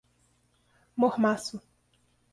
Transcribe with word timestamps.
Mormaço 0.97 1.61